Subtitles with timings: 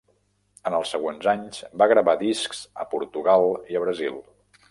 [0.69, 4.21] En els següents anys va gravar discs a Portugal i a Brasil.